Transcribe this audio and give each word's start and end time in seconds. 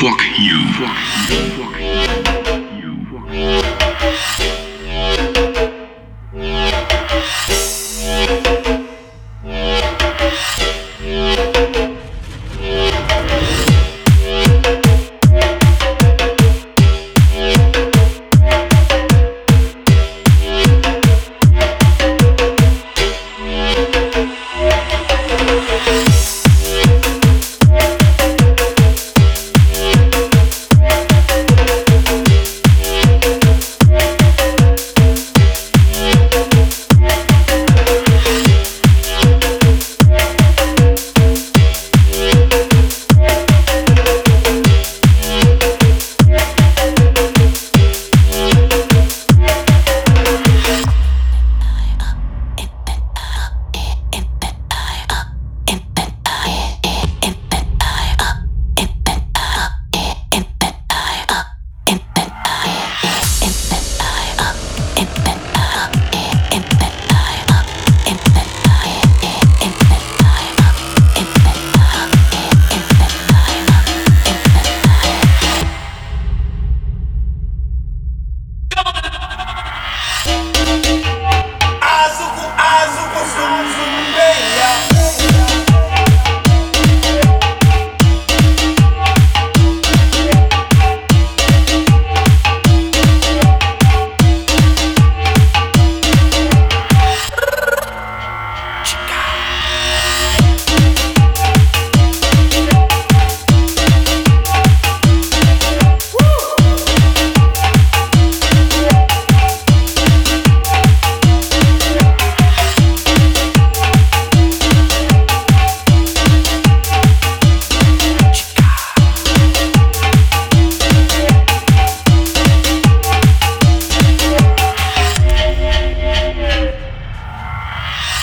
Fuck 0.00 0.22
you. 0.38 0.62
Fuck. 0.74 2.37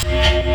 Yeah. 0.07 0.45